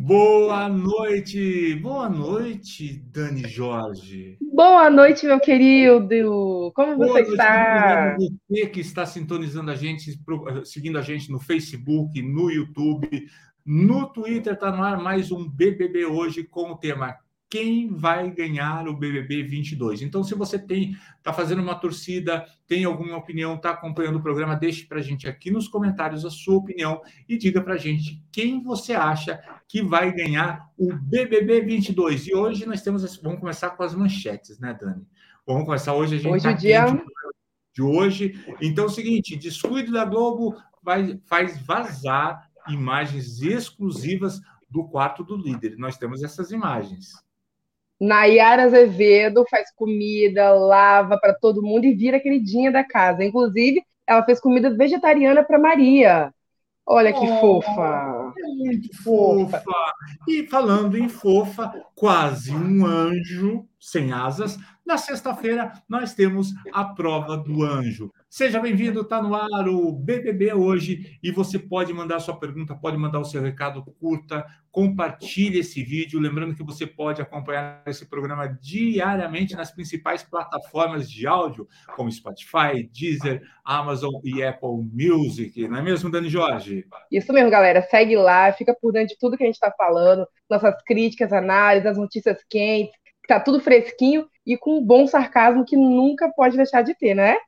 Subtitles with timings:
[0.00, 4.38] Boa noite, boa noite, Dani Jorge.
[4.40, 6.70] Boa noite, meu querido.
[6.72, 8.16] Como boa você noite, está?
[8.16, 10.16] Você que está sintonizando a gente,
[10.64, 13.08] seguindo a gente no Facebook, no YouTube,
[13.66, 17.16] no Twitter, está no ar mais um BBB hoje com o tema
[17.50, 20.02] quem vai ganhar o BBB 22.
[20.02, 24.56] Então, se você tem está fazendo uma torcida, tem alguma opinião, está acompanhando o programa,
[24.56, 28.22] deixe para a gente aqui nos comentários a sua opinião e diga para a gente
[28.30, 32.28] quem você acha que vai ganhar o BBB 22.
[32.28, 35.06] E hoje nós temos, vamos começar com as manchetes, né, Dani?
[35.46, 37.02] Vamos começar hoje a gente hoje tá o dia
[37.74, 38.44] de hoje.
[38.60, 45.36] Então, é o seguinte, descuido da Globo vai, faz vazar imagens exclusivas do quarto do
[45.36, 45.76] líder.
[45.78, 47.12] Nós temos essas imagens.
[48.00, 53.24] Nayara Azevedo faz comida, lava para todo mundo e vira queridinha da casa.
[53.24, 56.32] Inclusive, ela fez comida vegetariana para Maria.
[56.90, 58.32] Olha que oh, fofa.
[58.38, 59.62] É muito fofa.
[60.26, 64.58] E falando em fofa, quase um anjo sem asas.
[64.86, 68.10] Na sexta-feira, nós temos a prova do anjo.
[68.30, 72.94] Seja bem-vindo, está no ar o BBB hoje e você pode mandar sua pergunta, pode
[72.98, 76.20] mandar o seu recado, curta, compartilhe esse vídeo.
[76.20, 82.86] Lembrando que você pode acompanhar esse programa diariamente nas principais plataformas de áudio, como Spotify,
[82.92, 85.66] Deezer, Amazon e Apple Music.
[85.66, 86.84] Não é mesmo, Dani Jorge?
[87.10, 87.80] Isso mesmo, galera.
[87.80, 91.86] Segue lá, fica por dentro de tudo que a gente está falando, nossas críticas, análises,
[91.86, 92.92] as notícias quentes,
[93.26, 97.38] tá tudo fresquinho e com um bom sarcasmo que nunca pode deixar de ter, né?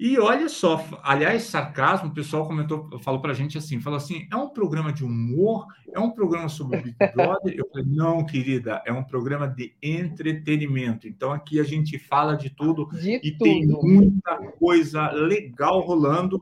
[0.00, 4.26] E olha só, aliás, sarcasmo, o pessoal comentou, falou para a gente assim, falou assim,
[4.32, 7.54] é um programa de humor, é um programa sobre o Big Brother?
[7.54, 11.06] Eu falei, não, querida, é um programa de entretenimento.
[11.06, 13.44] Então aqui a gente fala de tudo de e tudo.
[13.44, 16.40] tem muita coisa legal rolando.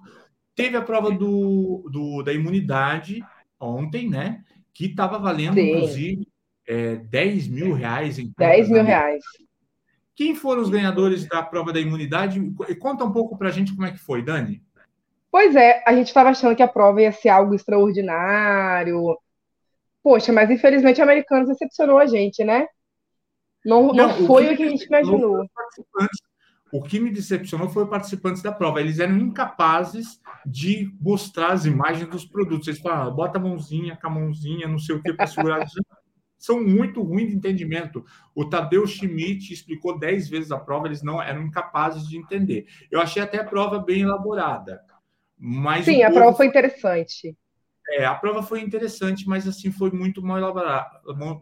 [0.55, 3.25] Teve a prova do, do da imunidade
[3.59, 4.45] ontem, né?
[4.73, 5.73] Que estava valendo, Sim.
[5.73, 6.29] inclusive,
[6.65, 8.21] é, 10 mil reais.
[8.21, 9.25] Em 10 mil reais.
[10.19, 12.41] Quem foram os ganhadores da prova da imunidade?
[12.81, 14.61] Conta um pouco para a gente como é que foi, Dani.
[15.31, 19.17] Pois é, a gente estava achando que a prova ia ser algo extraordinário.
[20.03, 22.67] Poxa, mas infelizmente o americano decepcionou a gente, né?
[23.65, 25.47] Não, não, não foi o que, que a gente imaginou.
[26.73, 28.81] O que me decepcionou foi os participantes da prova.
[28.81, 32.67] Eles eram incapazes de mostrar as imagens dos produtos.
[32.67, 35.65] Eles falaram, bota a mãozinha com a mãozinha, não sei o que, para segurar
[36.39, 38.05] são muito ruins de entendimento.
[38.35, 42.67] O Tadeu Schmidt explicou dez vezes a prova, eles não eram incapazes de entender.
[42.91, 44.81] Eu achei até a prova bem elaborada.
[45.37, 47.37] Mas Sim, a prova foi interessante.
[47.91, 50.91] É, a prova foi interessante, mas assim foi muito mal elaborada,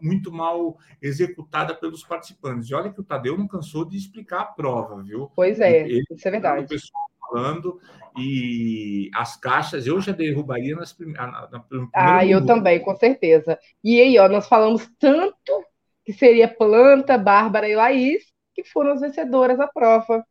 [0.01, 2.69] muito mal executada pelos participantes.
[2.69, 5.29] E olha que o Tadeu não cansou de explicar a prova, viu?
[5.35, 6.63] Pois é, Ele, isso é verdade.
[6.63, 7.79] O pessoal falando
[8.17, 11.49] e as caixas eu já derrubaria nas primeiras.
[11.93, 13.57] Ah, eu também, com certeza.
[13.83, 15.65] E aí, ó, nós falamos tanto
[16.03, 18.23] que seria Planta, Bárbara e Laís,
[18.55, 20.25] que foram as vencedoras da prova.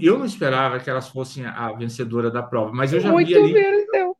[0.00, 3.34] Eu não esperava que elas fossem a vencedora da prova, mas eu já muito vi
[3.36, 3.86] ali.
[3.94, 4.14] Eu.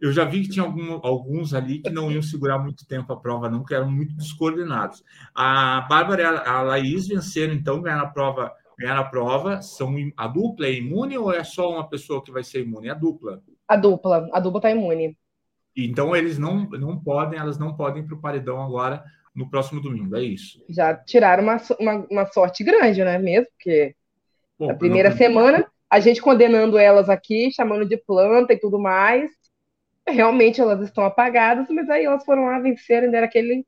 [0.00, 3.20] eu já vi que tinha algum, alguns ali que não iam segurar muito tempo a
[3.20, 5.04] prova, não, que eram muito descoordenados.
[5.34, 8.50] A Bárbara e a Laís venceram, então, ganharam a prova
[8.82, 12.42] ganhar a prova, são a dupla é imune ou é só uma pessoa que vai
[12.42, 12.88] ser imune?
[12.88, 13.42] É a dupla.
[13.66, 15.16] A dupla, a dupla está imune.
[15.76, 19.02] Então eles não, não podem, elas não podem para o paredão agora
[19.34, 20.62] no próximo domingo, é isso.
[20.68, 23.18] Já tiraram uma, uma, uma sorte grande, né?
[23.18, 23.94] Mesmo, porque
[24.58, 25.16] Bom, na primeira não...
[25.16, 29.30] semana, a gente condenando elas aqui, chamando de planta e tudo mais.
[30.06, 33.64] Realmente elas estão apagadas, mas aí elas foram lá vencer e deram aquele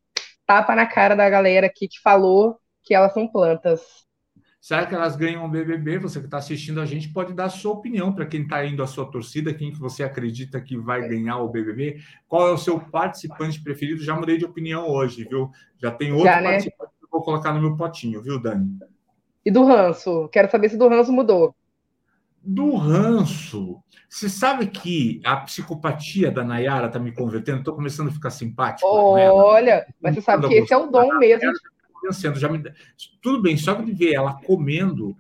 [0.47, 4.04] tapa na cara da galera aqui que falou que elas são plantas.
[4.65, 5.99] Será que elas ganham o BBB?
[5.99, 8.83] Você que está assistindo a gente pode dar a sua opinião para quem está indo
[8.83, 12.57] à sua torcida, quem que você acredita que vai ganhar o BBB, qual é o
[12.57, 14.03] seu participante preferido?
[14.03, 15.51] Já mudei de opinião hoje, viu?
[15.77, 16.53] Já tem outro Já, né?
[16.53, 18.79] participante que eu vou colocar no meu potinho, viu, Dani?
[19.45, 20.31] E do ranço?
[20.33, 21.55] Quero saber se do ranço mudou.
[22.43, 23.83] Do ranço.
[24.09, 27.59] Você sabe que a psicopatia da Nayara está me convertendo?
[27.59, 28.89] Estou começando a ficar simpático.
[28.89, 31.53] Olha, mas você sabe que esse é o dom mesmo
[32.05, 32.39] vencendo.
[32.39, 32.63] Já me...
[33.21, 35.17] Tudo bem, só de ver ela comendo,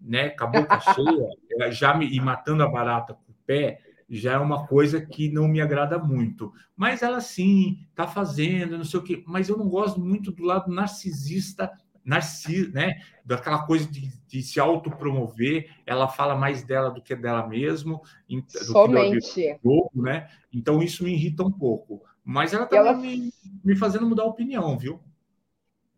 [0.00, 2.08] né, com a boca cheia, já me...
[2.08, 5.98] e matando a barata com o pé, já é uma coisa que não me agrada
[5.98, 6.52] muito.
[6.76, 9.22] Mas ela sim está fazendo, não sei o quê.
[9.26, 11.70] Mas eu não gosto muito do lado narcisista,
[12.04, 12.94] narcis, né?
[13.22, 15.70] Daquela coisa de, de se autopromover.
[15.84, 19.58] Ela fala mais dela do que dela mesmo, do Somente.
[19.62, 20.28] jogo, né?
[20.50, 22.02] Então isso me irrita um pouco.
[22.24, 22.94] Mas ela está ela...
[22.94, 23.30] me,
[23.62, 25.00] me fazendo mudar a opinião, viu?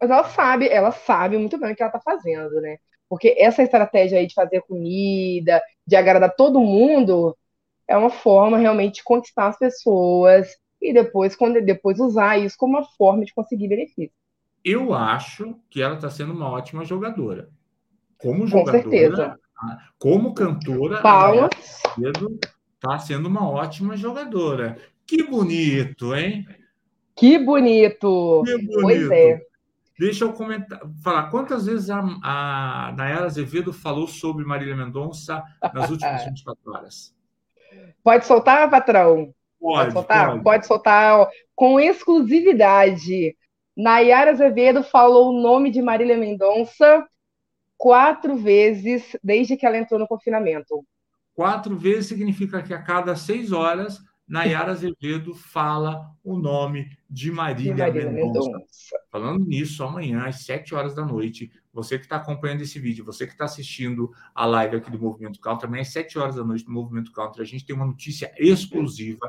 [0.00, 2.78] Mas ela sabe, ela sabe muito bem o que ela está fazendo, né?
[3.08, 7.36] Porque essa estratégia aí de fazer comida, de agradar todo mundo,
[7.86, 10.48] é uma forma realmente de conquistar as pessoas,
[10.80, 14.12] e depois, quando, depois usar isso como uma forma de conseguir benefício.
[14.64, 17.50] Eu acho que ela está sendo uma ótima jogadora.
[18.16, 19.38] Como jogadora, Com certeza.
[19.98, 21.82] como cantora, Palmas.
[22.74, 24.78] está sendo uma ótima jogadora.
[25.06, 26.46] Que bonito, hein?
[27.16, 28.42] Que bonito!
[28.44, 28.80] Que bonito!
[28.80, 29.49] Pois é.
[30.00, 35.44] Deixa eu comentar, falar quantas vezes a, a Nayara Azevedo falou sobre Marília Mendonça
[35.74, 37.14] nas últimas 24 horas.
[38.02, 39.34] Pode soltar, patrão?
[39.60, 40.30] Pode, pode soltar?
[40.30, 43.36] Pode, pode soltar com exclusividade.
[43.76, 47.06] Nayara Azevedo falou o nome de Marília Mendonça
[47.76, 50.82] quatro vezes desde que ela entrou no confinamento.
[51.34, 53.98] Quatro vezes significa que a cada seis horas
[54.30, 58.48] Nayara Azevedo fala o nome de Marília, de Marília Mendonça.
[58.48, 58.96] Mendonça.
[59.10, 63.26] Falando nisso, amanhã, às 7 horas da noite, você que está acompanhando esse vídeo, você
[63.26, 66.64] que está assistindo a live aqui do Movimento Country, amanhã às 7 horas da noite
[66.64, 69.28] do Movimento Country, a gente tem uma notícia exclusiva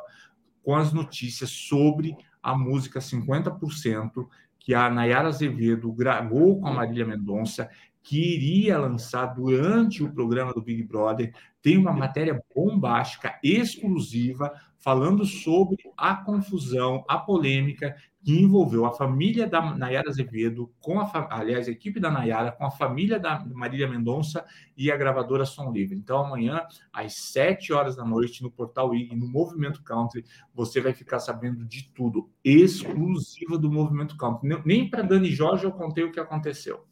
[0.62, 4.28] com as notícias sobre a música 50%,
[4.60, 7.68] que a Nayara Azevedo gravou com a Marília Mendonça
[8.04, 15.26] que iria lançar durante o programa do Big Brother, tem uma matéria bombástica, exclusiva, falando
[15.26, 21.68] sobre a confusão, a polêmica que envolveu a família da Nayara Azevedo, com a, aliás,
[21.68, 24.46] a equipe da Nayara, com a família da Marília Mendonça
[24.78, 25.96] e a gravadora Som Livre.
[25.96, 30.94] Então, amanhã, às 7 horas da noite, no Portal IG, no Movimento Country, você vai
[30.94, 34.62] ficar sabendo de tudo, exclusiva do Movimento Country.
[34.66, 36.86] Nem para Dani Jorge eu contei o que aconteceu.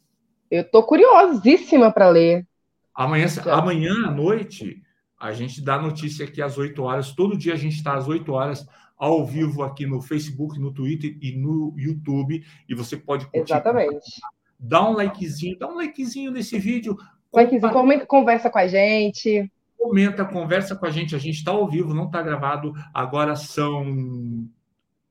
[0.50, 2.46] Eu tô curiosíssima para ler.
[2.94, 4.82] Amanhã, amanhã à noite,
[5.18, 7.12] a gente dá notícia aqui às 8 horas.
[7.12, 8.66] Todo dia a gente está às 8 horas
[8.98, 12.44] ao vivo aqui no Facebook, no Twitter e no YouTube.
[12.68, 13.52] E você pode curtir.
[13.52, 14.20] Exatamente.
[14.58, 16.96] Dá um likezinho, dá um likezinho nesse vídeo.
[17.32, 19.50] Likezinho, comenta, conversa com a gente.
[19.78, 21.14] Comenta, conversa com a gente.
[21.14, 22.74] A gente está ao vivo, não está gravado.
[22.92, 24.46] Agora são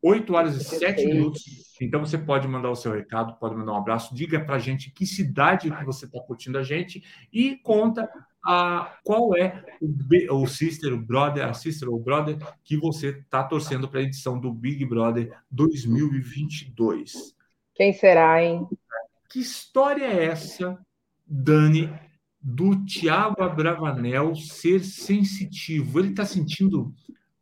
[0.01, 1.43] 8 horas e 7 minutos.
[1.81, 4.91] Então você pode mandar o seu recado, pode mandar um abraço, diga para a gente
[4.91, 8.09] que cidade que você está curtindo a gente e conta
[8.43, 13.43] a, qual é o, o sister, o brother, a sister ou brother que você está
[13.43, 17.35] torcendo para a edição do Big Brother 2022.
[17.75, 18.67] Quem será, hein?
[19.29, 20.79] Que história é essa,
[21.25, 21.93] Dani,
[22.41, 25.99] do Tiago Abravanel ser sensitivo?
[25.99, 26.93] Ele está sentindo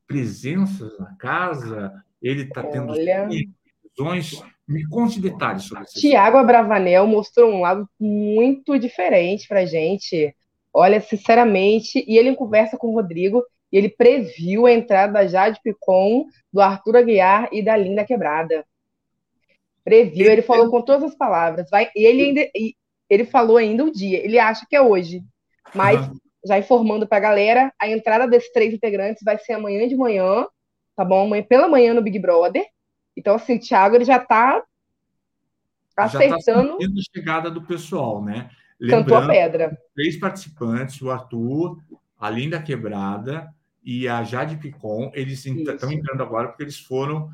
[0.06, 2.04] presenças na casa?
[2.22, 4.44] Ele está tendo visões.
[4.68, 6.00] Me conte detalhes sobre isso.
[6.00, 10.36] Tiago Abravanel mostrou um lado muito diferente para gente.
[10.74, 15.60] Olha, sinceramente, e ele em conversa com o Rodrigo, ele previu a entrada da Jade
[15.64, 18.66] Picon, do Arthur Aguiar e da Linda Quebrada.
[19.84, 21.70] Previu, ele falou com todas as palavras.
[21.70, 22.50] Vai, e ele ainda,
[23.10, 24.24] ele falou ainda o dia.
[24.24, 25.24] Ele acha que é hoje,
[25.74, 26.18] mas uhum.
[26.46, 30.46] já informando para a galera, a entrada desses três integrantes vai ser amanhã de manhã
[30.98, 31.28] tá bom?
[31.28, 32.66] Amanhã, pela manhã no Big Brother.
[33.16, 34.64] Então, assim, o Thiago ele já tá
[35.96, 36.78] acertando.
[36.82, 38.50] Já tá a chegada do pessoal, né?
[38.80, 39.78] Lembrando, Cantou a pedra.
[39.96, 41.78] Três participantes, o Arthur,
[42.20, 43.54] a Linda Quebrada
[43.84, 47.32] e a Jade Picon, eles estão entrando agora porque eles foram,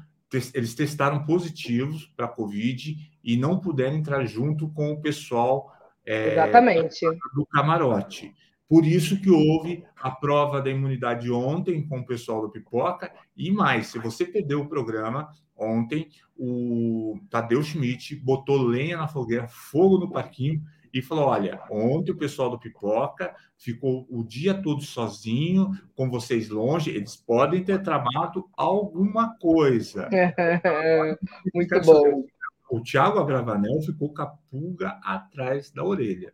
[0.54, 5.74] eles testaram positivos para a Covid e não puderam entrar junto com o pessoal
[6.06, 7.06] é, Exatamente.
[7.34, 8.34] do camarote.
[8.74, 13.14] Por isso que houve a prova da imunidade ontem com o pessoal do Pipoca.
[13.38, 19.48] E mais, se você perdeu o programa, ontem o Tadeu Schmidt botou lenha na fogueira,
[19.48, 20.60] fogo no parquinho
[20.92, 26.50] e falou: olha, ontem o pessoal do Pipoca ficou o dia todo sozinho, com vocês
[26.50, 30.10] longe, eles podem ter tramado alguma coisa.
[31.54, 32.24] Muito bom.
[32.72, 36.34] O Thiago Abravanel ficou com a pulga atrás da orelha.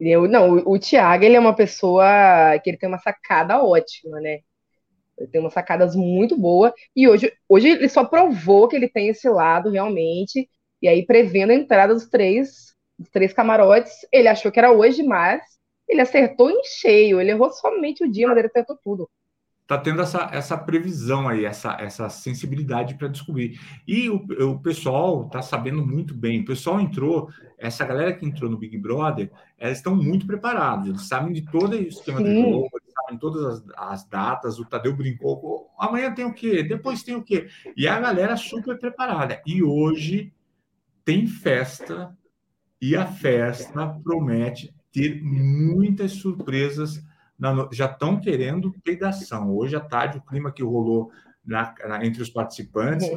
[0.00, 2.04] Eu, não, o, Thiago, ele é uma pessoa
[2.62, 4.40] que ele tem uma sacada ótima, né?
[5.18, 6.72] Ele tem umas sacadas muito boas.
[6.96, 10.48] E hoje, hoje ele só provou que ele tem esse lado realmente.
[10.82, 15.02] E aí, prevendo a entrada dos três, dos três camarotes, ele achou que era hoje,
[15.02, 15.42] mas
[15.88, 17.20] ele acertou em cheio.
[17.20, 19.08] Ele errou somente o dia, mas ele acertou tudo
[19.66, 23.58] tá tendo essa, essa previsão aí, essa, essa sensibilidade para descobrir.
[23.86, 24.16] E o,
[24.50, 26.40] o pessoal tá sabendo muito bem.
[26.40, 30.88] O pessoal entrou, essa galera que entrou no Big Brother, eles estão muito preparados.
[30.88, 32.24] Eles sabem de todo o esquema Sim.
[32.24, 34.58] do jogo, eles sabem todas as, as, datas.
[34.58, 36.62] O Tadeu brincou, amanhã tem o quê?
[36.62, 37.48] Depois tem o quê?
[37.74, 39.40] E a galera super preparada.
[39.46, 40.32] E hoje
[41.04, 42.14] tem festa,
[42.80, 47.02] e a festa promete ter muitas surpresas
[47.38, 49.54] na, já estão querendo pegação.
[49.54, 51.10] Hoje à tarde, o clima que rolou
[51.44, 53.08] na, na, entre os participantes,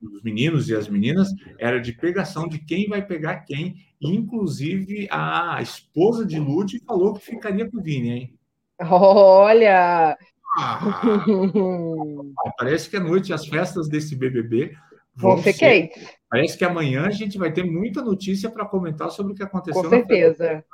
[0.00, 1.28] os meninos e as meninas,
[1.58, 3.76] era de pegação de quem vai pegar quem.
[4.00, 8.34] Inclusive, a esposa de Lute falou que ficaria com o Vini, hein?
[8.80, 10.16] Olha,
[10.56, 10.78] Ah,
[12.56, 14.76] parece que a noite, as festas desse BBB
[15.14, 15.90] vão, ser.
[16.30, 19.82] Parece que amanhã a gente vai ter muita notícia para comentar sobre o que aconteceu
[19.82, 20.64] Com certeza.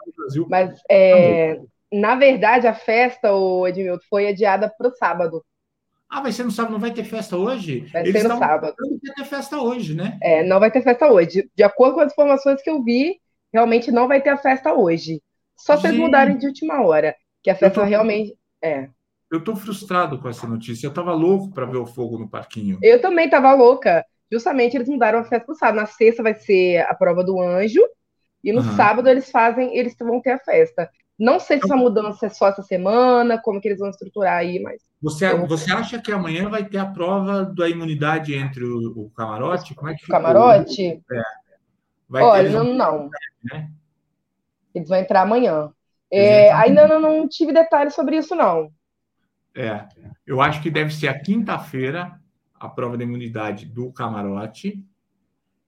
[0.49, 1.59] Mas, é,
[1.92, 5.44] na verdade, a festa, o Edmilton, foi adiada para o sábado.
[6.09, 7.87] Ah, vai ser no sábado, não vai ter festa hoje?
[7.92, 8.75] Vai Eles ser no sábado.
[8.78, 10.18] Não vai ter festa hoje, né?
[10.20, 11.49] É, não vai ter festa hoje.
[11.54, 13.20] De acordo com as informações que eu vi,
[13.52, 15.23] realmente não vai ter a festa hoje.
[15.56, 17.14] Só se eles mudarem de última hora.
[17.42, 17.87] Que a festa tô...
[17.87, 18.37] realmente.
[18.62, 18.88] É.
[19.30, 20.87] Eu tô frustrado com essa notícia.
[20.87, 22.78] Eu tava louco para ver o fogo no parquinho.
[22.82, 24.04] Eu também tava louca.
[24.32, 25.76] Justamente eles mudaram a festa pro sábado.
[25.76, 27.82] Na sexta vai ser a prova do anjo.
[28.42, 28.76] E no uhum.
[28.76, 30.90] sábado eles fazem, eles vão ter a festa.
[31.20, 34.58] Não sei se essa mudança é só essa semana, como que eles vão estruturar aí,
[34.58, 34.80] mas.
[35.02, 39.74] Você, você acha que amanhã vai ter a prova da imunidade entre o, o camarote?
[39.74, 40.16] Como é que ficou?
[40.16, 41.02] Camarote?
[41.12, 41.22] É.
[42.08, 43.10] Vai Olha, ter, não, não.
[43.44, 43.70] Né?
[44.74, 45.70] Eles vão entrar amanhã.
[46.10, 48.70] É, ainda não, não tive detalhes sobre isso, não.
[49.54, 49.86] É,
[50.26, 52.18] eu acho que deve ser a quinta-feira
[52.60, 54.84] a prova da imunidade do camarote.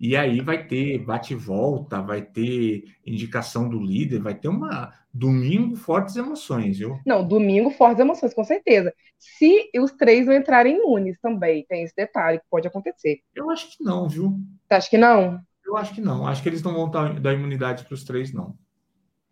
[0.03, 6.17] E aí vai ter bate-volta, vai ter indicação do líder, vai ter uma domingo fortes
[6.17, 6.99] emoções, viu?
[7.07, 8.93] Não, domingo fortes emoções, com certeza.
[9.17, 13.21] Se os três não entrarem imunes também, tem esse detalhe que pode acontecer.
[13.33, 14.41] Eu acho que não, viu?
[14.67, 15.39] Você acha que não?
[15.65, 16.27] Eu acho que não.
[16.27, 18.57] Acho que eles não vão dar imunidade para os três, não.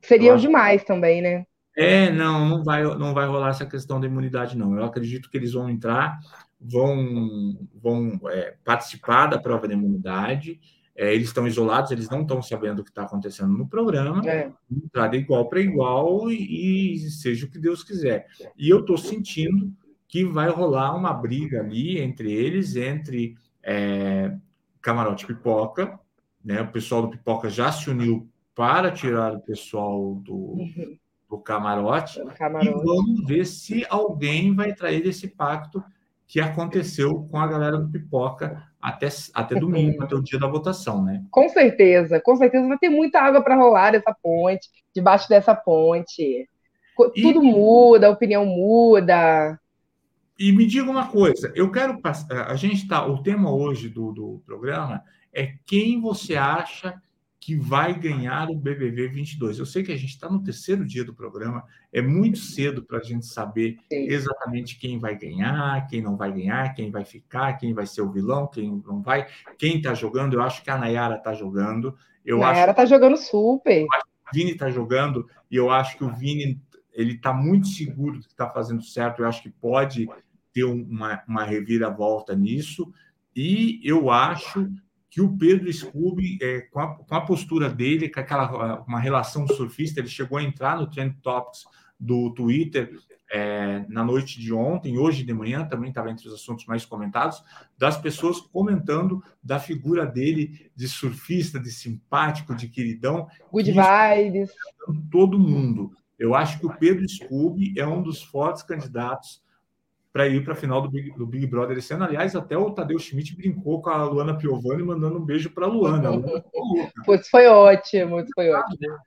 [0.03, 1.45] Seria demais também, né?
[1.77, 4.77] É, não, não vai, não vai rolar essa questão da imunidade, não.
[4.77, 6.17] Eu acredito que eles vão entrar
[6.61, 10.61] vão, vão é, participar da prova de imunidade.
[10.95, 14.53] É, eles estão isolados, eles não estão sabendo o que está acontecendo no programa, é.
[14.71, 18.27] entrar igual para igual e, e, seja o que Deus quiser.
[18.57, 19.73] E eu estou sentindo
[20.07, 24.37] que vai rolar uma briga ali entre eles, entre é,
[24.83, 25.99] Camarote Pipoca,
[26.45, 26.61] né?
[26.61, 30.99] O pessoal do Pipoca já se uniu para tirar o pessoal do, uhum.
[31.29, 35.83] do camarote, camarote, e vamos ver se alguém vai trair esse pacto
[36.31, 41.03] que aconteceu com a galera do Pipoca até, até domingo, até o dia da votação,
[41.03, 41.25] né?
[41.29, 46.49] Com certeza, com certeza vai ter muita água para rolar dessa ponte, debaixo dessa ponte.
[46.97, 49.59] Tudo e, muda, a opinião muda.
[50.39, 52.49] E me diga uma coisa, eu quero passar.
[52.49, 53.05] A gente está.
[53.05, 55.03] O tema hoje do, do programa
[55.35, 56.95] é quem você acha
[57.41, 59.59] que vai ganhar o BBB 22.
[59.59, 62.99] Eu sei que a gente está no terceiro dia do programa, é muito cedo para
[62.99, 67.73] a gente saber exatamente quem vai ganhar, quem não vai ganhar, quem vai ficar, quem
[67.73, 69.27] vai ser o vilão, quem não vai,
[69.59, 70.35] quem está jogando.
[70.35, 71.97] Eu acho que a Nayara está jogando.
[72.25, 73.81] Eu Nayara está jogando super.
[73.81, 76.61] Eu acho que o Vini está jogando e eu acho que o Vini
[76.93, 79.23] ele está muito seguro de que está fazendo certo.
[79.23, 80.07] Eu acho que pode
[80.53, 82.93] ter uma, uma reviravolta nisso.
[83.35, 84.69] E eu acho
[85.11, 89.47] que o Pedro Scooby, é, com, a, com, a, postura dele, com aquela uma relação
[89.49, 91.65] surfista, ele chegou a entrar no Trend Topics
[91.99, 92.97] do Twitter
[93.33, 97.43] é, na noite de ontem, hoje de manhã, também estava entre os assuntos mais comentados,
[97.79, 103.29] das pessoas comentando da figura dele de surfista, de simpático, de queridão.
[103.53, 104.51] Good vibes.
[105.11, 105.93] Todo mundo.
[106.19, 109.41] Eu acho que o Pedro Scooby é um dos fortes candidatos
[110.13, 112.05] para ir para a final do Big, do Big, Brother esse ano.
[112.05, 115.69] Aliás, até o Tadeu Schmidt brincou com a Luana Piovani, mandando um beijo para a
[115.69, 116.11] Luana.
[117.07, 118.99] Putz, foi ótimo, foi ótimo.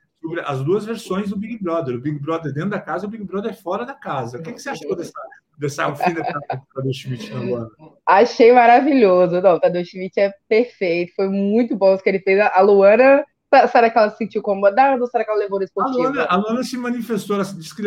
[0.46, 3.26] As duas versões do Big Brother, o Big Brother dentro da casa e o Big
[3.26, 4.38] Brother fora da casa.
[4.38, 5.12] O que, que você achou dessa,
[5.58, 7.70] dessa alfina do Tadeu Schmidt na Luana?
[8.06, 9.42] Achei maravilhoso.
[9.42, 12.40] Não, o Tadeu Schmidt é perfeito, foi muito bom o que ele fez.
[12.40, 13.26] A Luana
[13.72, 16.00] Será que ela se sentiu incomodada ou será que ela levou no esportivo?
[16.00, 17.84] A Luana, a Luana se manifestou, ela disse que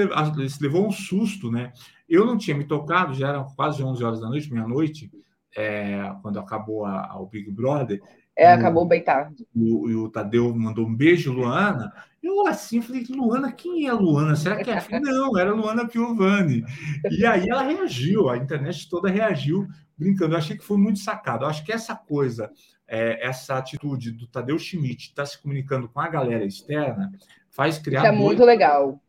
[0.63, 1.73] levou um susto, né?
[2.09, 5.11] Eu não tinha me tocado, já eram quase 11 horas da noite, meia-noite,
[5.57, 8.01] é, quando acabou a, a, o Big Brother.
[8.37, 9.47] É, o, acabou bem tarde.
[9.55, 11.93] O, o, Tadeu mandou um beijo, Luana.
[12.23, 14.37] Eu assim falei, Luana, quem é a Luana?
[14.37, 15.01] Será que é a filha?
[15.01, 16.65] Não, era Luana Piovani.
[17.11, 20.35] E aí ela reagiu, a internet toda reagiu, brincando.
[20.35, 21.45] Eu achei que foi muito sacado.
[21.45, 22.51] Eu acho que essa coisa
[22.89, 27.11] é, essa atitude do Tadeu Schmidt estar tá se comunicando com a galera externa
[27.57, 28.01] faz criar.
[28.01, 29.01] Isso é muito legal.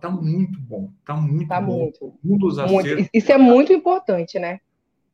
[0.00, 0.90] Tá muito bom.
[1.04, 1.82] Tá muito tá bom.
[1.82, 2.14] Muito.
[2.24, 2.94] Um dos acertos.
[2.94, 3.10] Muito.
[3.12, 4.60] Isso é muito importante, né?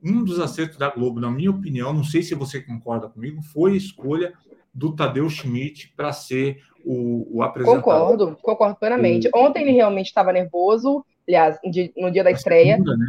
[0.02, 3.72] Um dos acertos da Globo, na minha opinião, não sei se você concorda comigo, foi
[3.72, 4.34] a escolha
[4.72, 7.82] do Tadeu Schmidt para ser o, o, apresentador.
[7.82, 9.30] Concordo, concordo plenamente.
[9.32, 9.38] O...
[9.38, 11.58] Ontem ele realmente estava nervoso, aliás,
[11.96, 12.74] no dia da estreia.
[12.74, 13.06] Segunda, né?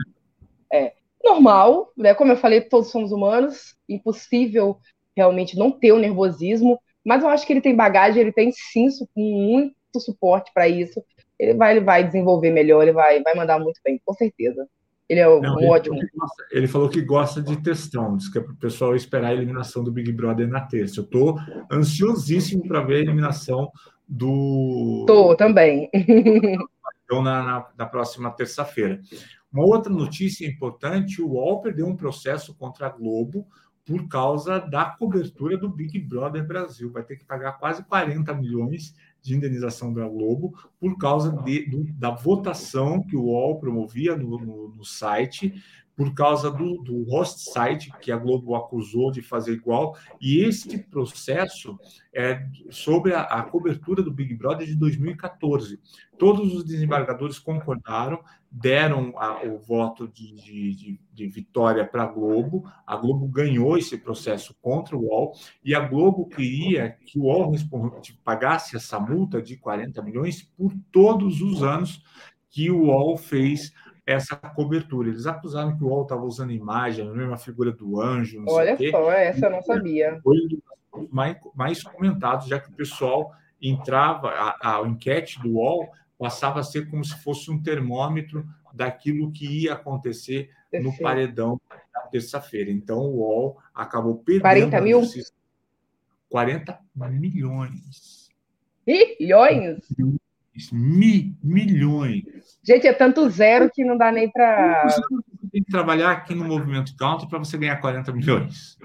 [0.71, 2.13] É normal, né?
[2.13, 4.79] Como eu falei, todos somos humanos, impossível
[5.15, 8.87] realmente não ter o nervosismo, mas eu acho que ele tem bagagem, ele tem sim
[9.15, 11.01] muito suporte para isso.
[11.37, 14.67] Ele vai, ele vai desenvolver melhor, ele vai, vai mandar muito bem, com certeza.
[15.07, 15.95] Ele é um, não, ele ótimo.
[15.95, 19.29] Falou gosta, ele falou que gosta de testão, diz que é para o pessoal esperar
[19.29, 20.99] a eliminação do Big Brother na terça.
[20.99, 21.37] Eu estou
[21.71, 23.69] ansiosíssimo para ver a eliminação
[24.07, 25.05] do.
[25.07, 25.89] Tô também.
[27.05, 28.99] Então, na, na, na próxima terça-feira.
[29.53, 33.45] Uma outra notícia importante: o UOL perdeu um processo contra a Globo
[33.85, 36.91] por causa da cobertura do Big Brother Brasil.
[36.91, 41.83] Vai ter que pagar quase 40 milhões de indenização da Globo por causa de, do,
[41.93, 45.53] da votação que o UOL promovia no, no, no site
[45.95, 50.77] por causa do, do host site que a Globo acusou de fazer igual, e este
[50.77, 51.79] processo
[52.13, 55.79] é sobre a, a, cobertura do Big Brother de 2014.
[56.17, 58.21] Todos os desembargadores concordaram,
[58.57, 63.97] deram a, o voto de, de, de vitória para a Globo, a Globo ganhou esse
[63.97, 67.51] processo contra o UOL, e a Globo queria que o UOL
[68.23, 72.01] pagasse essa multa de 40 milhões por todos os anos
[72.49, 73.73] que o UOL fez
[74.05, 75.09] essa cobertura.
[75.09, 78.41] Eles acusaram que o UOL estava usando imagem, a mesma figura do anjo.
[78.47, 80.17] Olha só, essa eu não sabia.
[80.23, 80.37] Foi
[81.11, 86.63] mais, mais comentados, já que o pessoal entrava, a, a enquete do UOL passava a
[86.63, 90.83] ser como se fosse um termômetro daquilo que ia acontecer Perfeito.
[90.83, 91.61] no paredão
[91.93, 92.71] na terça-feira.
[92.71, 94.41] Então, o UOL acabou perdendo.
[94.41, 95.01] 40 mil?
[96.29, 96.79] 40
[97.09, 98.29] milhões.
[98.85, 99.79] Milhões?
[100.71, 102.59] Mi, milhões.
[102.63, 104.83] Gente, é tanto zero que não dá nem para.
[104.83, 105.01] Você
[105.51, 108.77] tem que trabalhar aqui no movimento counter para você ganhar 40 milhões.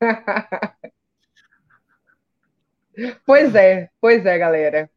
[3.24, 4.90] pois é, pois é, galera.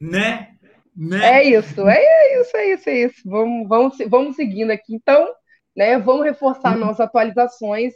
[0.00, 0.54] Né?
[0.96, 1.40] né?
[1.40, 3.22] É isso, é isso, é isso, é isso.
[3.24, 4.94] Vamos, vamos, vamos seguindo aqui.
[4.94, 5.32] Então,
[5.76, 5.98] né?
[5.98, 6.80] Vamos reforçar uhum.
[6.80, 7.92] nossas atualizações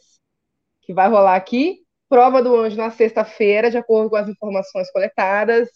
[0.83, 1.81] que vai rolar aqui.
[2.09, 5.69] Prova do anjo na sexta-feira, de acordo com as informações coletadas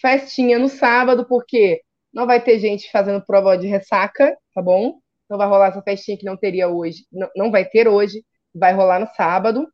[0.00, 4.98] festinha no sábado, porque não vai ter gente fazendo prova de ressaca, tá bom?
[5.24, 8.72] Então vai rolar essa festinha que não teria hoje, não, não vai ter hoje, vai
[8.72, 9.68] rolar no sábado.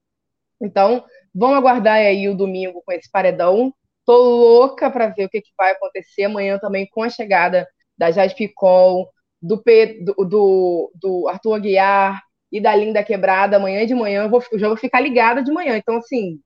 [0.61, 1.05] Então,
[1.35, 3.73] vamos aguardar aí o domingo com esse paredão.
[4.07, 7.67] Tô louca para ver o que, que, vai acontecer amanhã também com a chegada
[7.99, 9.05] da Jade Picon,
[9.43, 12.23] do, P, do, do, do, Arthur Aguiar
[12.53, 13.57] e da Linda Quebrada.
[13.57, 15.77] Amanhã de manhã eu, vou, eu já vou ficar ligada de manhã.
[15.77, 16.41] Então, assim,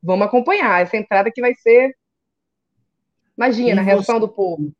[0.00, 0.80] vamos acompanhar.
[0.80, 1.92] Essa entrada que vai ser
[3.36, 4.72] Imagina, a reação do povo.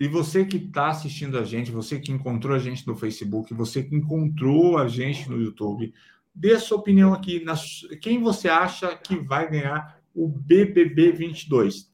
[0.00, 3.84] E você que está assistindo a gente, você que encontrou a gente no Facebook, você
[3.84, 5.94] que encontrou a gente no YouTube,
[6.34, 7.44] dê a sua opinião aqui.
[7.44, 7.54] Na,
[8.00, 11.90] quem você acha que vai ganhar o BBB 22?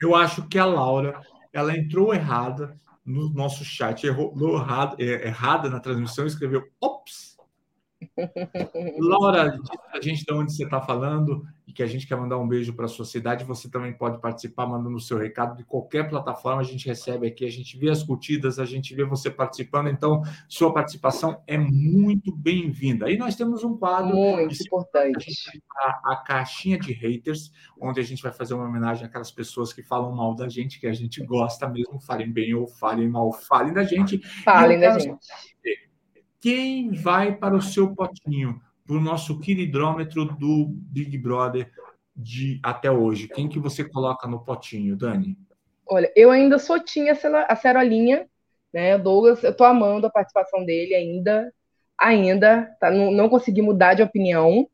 [0.00, 1.20] Eu acho que a Laura,
[1.52, 4.34] ela entrou errada no nosso chat, errou,
[4.98, 7.35] é, errada na transmissão, escreveu ops.
[8.98, 9.58] Laura,
[9.92, 12.86] a gente de onde você está falando que a gente quer mandar um beijo para
[12.86, 13.44] a sociedade.
[13.44, 16.62] Você também pode participar mandando o seu recado de qualquer plataforma.
[16.62, 19.88] A gente recebe aqui, a gente vê as curtidas, a gente vê você participando.
[19.88, 23.06] Então, sua participação é muito bem-vinda.
[23.06, 25.30] Aí nós temos um quadro muito importante.
[25.76, 29.82] A, a, caixinha de haters, onde a gente vai fazer uma homenagem àquelas pessoas que
[29.82, 33.74] falam mal da gente, que a gente gosta mesmo, falem bem ou falem mal, falem
[33.74, 34.18] da gente.
[34.42, 35.18] Falem da gente.
[36.46, 38.60] Quem vai para o seu potinho?
[38.86, 41.68] para o nosso queridrômetro do Big Brother
[42.14, 43.26] de até hoje?
[43.26, 45.36] Quem que você coloca no potinho, Dani?
[45.84, 48.28] Olha, eu ainda sou tinha a Cerolinha,
[48.72, 48.96] né?
[48.96, 51.52] Douglas, eu tô amando a participação dele ainda,
[51.98, 54.68] ainda, tá, não, não consegui mudar de opinião.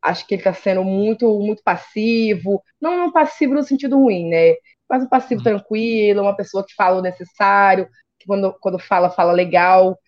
[0.00, 4.54] Acho que ele está sendo muito, muito passivo, não, não passivo no sentido ruim, né?
[4.88, 5.44] Mas um passivo hum.
[5.44, 9.98] tranquilo, uma pessoa que fala o necessário, que quando, quando fala, fala legal.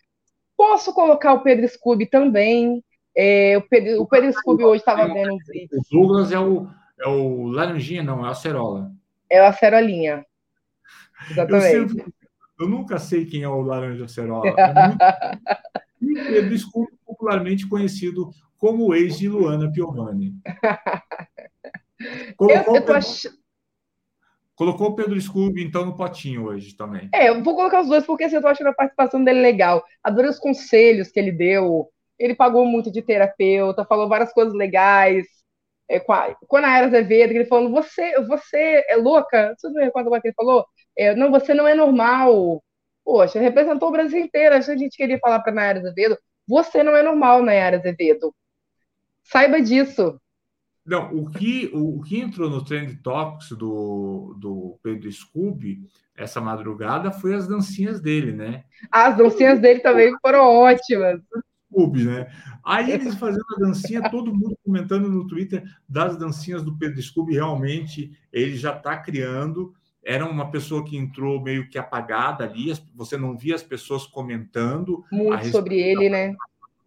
[0.62, 2.84] Posso colocar o Pedro Scooby também,
[3.16, 5.76] é, o Pedro, o Pedro Scooby hoje estava vendo um vídeo.
[5.76, 6.68] O Douglas é o,
[7.00, 8.92] é o laranjinha, não, é a cerola.
[9.28, 10.24] É a cerolinha.
[11.28, 11.74] Exatamente.
[11.74, 12.14] Eu, sempre,
[12.60, 14.54] eu nunca sei quem é o laranja cerola.
[14.56, 14.98] É muito...
[16.00, 20.32] e o Pedro Scooby, popularmente conhecido como o ex de Luana Piovani.
[22.36, 23.26] Colocou, eu, eu ach...
[24.62, 27.08] Colocou o Pedro Scooby, então, no potinho hoje também.
[27.12, 29.82] É, eu vou colocar os dois, porque assim, eu tô achando a participação dele legal.
[30.04, 31.88] Adorei os conselhos que ele deu
[32.24, 35.26] ele pagou muito de terapeuta, falou várias coisas legais.
[35.88, 39.54] É, com, a, com a Azevedo, ele falou: você, você é louca?
[39.56, 40.64] Você não recorda o que ele falou?
[40.96, 42.62] É, não, você não é normal.
[43.04, 44.54] Poxa, representou o Brasil inteiro.
[44.54, 48.34] A gente queria falar para Nayara Azevedo: você não é normal, Nayara Azevedo.
[49.24, 50.20] Saiba disso.
[50.84, 56.40] Não, o que, o, o que entrou no Trend Topics do, do Pedro Scooby essa
[56.40, 58.64] madrugada foi as dancinhas dele, né?
[58.90, 61.20] As dancinhas dele também foram ótimas.
[61.70, 62.30] Scooby, né?
[62.64, 67.34] Aí eles fazendo a dancinha, todo mundo comentando no Twitter das dancinhas do Pedro Scooby,
[67.34, 69.72] realmente ele já está criando.
[70.04, 75.04] Era uma pessoa que entrou meio que apagada ali, você não via as pessoas comentando.
[75.10, 76.34] Muito sobre ele, né?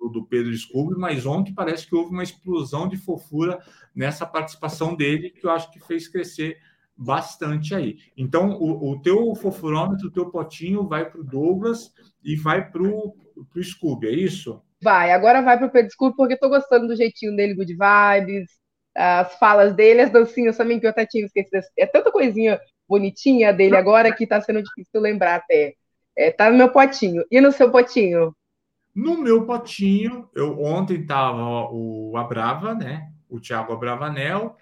[0.09, 3.59] Do Pedro Scooby, mas ontem parece que houve uma explosão de fofura
[3.93, 6.57] nessa participação dele, que eu acho que fez crescer
[6.95, 7.97] bastante aí.
[8.15, 11.91] Então, o, o teu fofurômetro, o teu potinho vai para o Douglas
[12.23, 13.15] e vai para o
[13.61, 14.61] Scooby, é isso?
[14.81, 18.49] Vai, agora vai para o Pedro Scooby, porque estou gostando do jeitinho dele, good vibes,
[18.95, 21.63] as falas dele, as dancinhas também, que eu até tinha esquecido.
[21.77, 25.73] É tanta coisinha bonitinha dele agora que está sendo difícil lembrar até.
[26.17, 27.23] É, tá no meu potinho.
[27.29, 28.33] E no seu potinho?
[28.95, 33.11] No meu potinho, eu ontem estava o Abrava, né?
[33.29, 34.55] O Thiago Abravanel.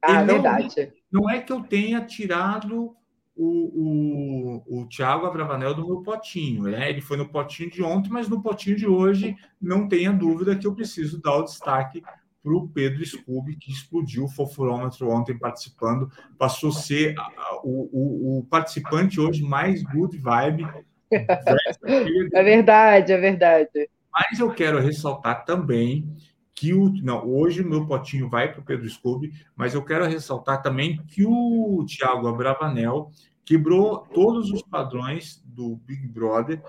[0.00, 0.92] Ah, não, verdade.
[1.10, 2.94] Não é que eu tenha tirado
[3.34, 6.88] o, o, o Thiago Abravanel do meu potinho, né?
[6.88, 10.66] Ele foi no potinho de ontem, mas no potinho de hoje, não tenha dúvida que
[10.66, 12.02] eu preciso dar o destaque
[12.42, 17.14] para o Pedro Scooby, que explodiu o fofurômetro ontem participando, passou a ser
[17.62, 20.66] o, o, o participante hoje mais good vibe.
[22.32, 23.88] É verdade, é verdade.
[24.12, 26.06] Mas eu quero ressaltar também
[26.54, 26.92] que o.
[27.02, 30.98] Não, hoje o meu potinho vai para o Pedro Scooby, mas eu quero ressaltar também
[31.08, 33.10] que o Thiago Abravanel
[33.44, 36.62] quebrou todos os padrões do Big Brother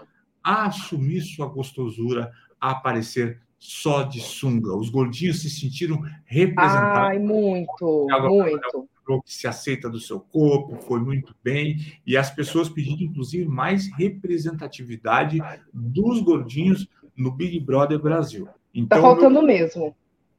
[0.44, 4.76] a assumir sua gostosura, a aparecer só de sunga.
[4.76, 7.10] Os gordinhos se sentiram representados.
[7.10, 8.90] Ai, muito, muito.
[9.06, 11.78] Que se aceita do seu corpo, foi muito bem.
[12.06, 15.40] E as pessoas pediram, inclusive, mais representatividade
[15.74, 18.48] dos gordinhos no Big Brother Brasil.
[18.74, 19.44] Então, tá faltando meu...
[19.44, 19.96] mesmo.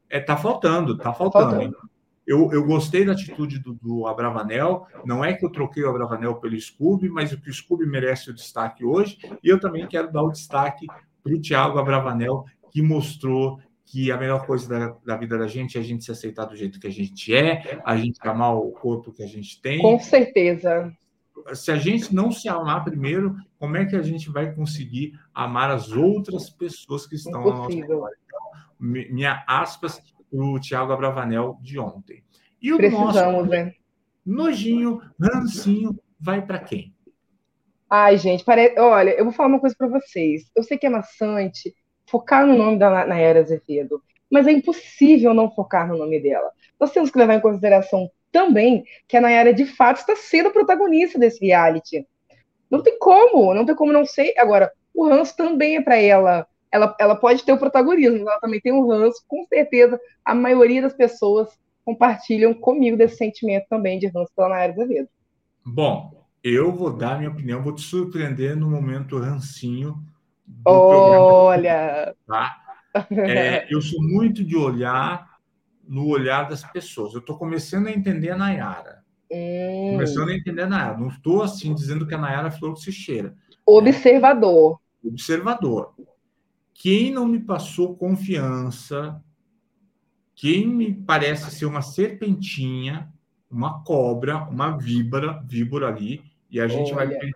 [0.09, 1.51] É, tá faltando, tá faltando.
[1.51, 1.95] Tá faltando.
[2.27, 4.87] Eu, eu gostei da atitude do, do Abravanel.
[5.05, 8.31] Não é que eu troquei o Abravanel pelo Scooby, mas o que o Scooby merece
[8.31, 9.19] o destaque hoje.
[9.43, 10.87] E eu também quero dar o destaque
[11.23, 15.77] para o Thiago Abravanel, que mostrou que a melhor coisa da, da, vida da gente
[15.77, 18.71] é a gente se aceitar do jeito que a gente é, a gente amar o
[18.73, 19.81] corpo que a gente tem.
[19.81, 20.93] Com certeza.
[21.53, 25.71] Se a gente não se amar primeiro, como é que a gente vai conseguir amar
[25.71, 27.97] as outras pessoas que estão Impossível.
[27.97, 28.45] ao nosso Então,
[28.81, 32.25] minha aspas o Thiago Abravanel de ontem.
[32.61, 33.75] E o Precisamos, nosso né?
[34.25, 36.95] nojinho, rancinho, vai para quem?
[37.89, 38.75] Ai, gente, pare...
[38.79, 40.51] olha, eu vou falar uma coisa para vocês.
[40.57, 41.75] Eu sei que é maçante,
[42.15, 44.01] focar no nome da Nayara Azevedo,
[44.31, 46.49] mas é impossível não focar no nome dela.
[46.79, 51.19] Nós temos que levar em consideração também que a Nayara de fato está sendo protagonista
[51.19, 52.07] desse reality.
[52.71, 54.33] Não tem como, não tem como não ser.
[54.39, 56.47] Agora, o ranço também é para ela.
[56.71, 56.95] ela.
[57.01, 59.25] Ela pode ter o protagonismo, ela também tem o ranço.
[59.27, 61.49] Com certeza, a maioria das pessoas
[61.85, 65.09] compartilham comigo desse sentimento também de ranço pela Nayara Azevedo.
[65.67, 69.97] Bom, eu vou dar minha opinião, vou te surpreender no momento rancinho
[70.65, 72.15] Olha!
[72.27, 72.57] Tá?
[73.11, 75.39] É, eu sou muito de olhar
[75.87, 77.13] no olhar das pessoas.
[77.13, 79.05] Eu estou começando a entender a Nayara.
[79.31, 79.93] Hum.
[79.93, 80.99] Começando a entender a Nayara.
[80.99, 83.35] Não estou assim dizendo que a Nayara é flor que se cheira.
[83.67, 84.79] Observador.
[85.05, 85.95] É, observador.
[86.73, 89.21] Quem não me passou confiança,
[90.35, 93.13] quem me parece ser uma serpentinha,
[93.51, 97.19] uma cobra, uma víbora, víbora ali, e a gente Olha.
[97.19, 97.31] vai